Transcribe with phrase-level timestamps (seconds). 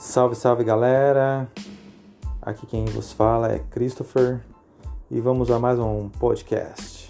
[0.00, 1.46] Salve, salve galera!
[2.40, 4.40] Aqui quem vos fala é Christopher
[5.10, 7.09] e vamos a mais um podcast.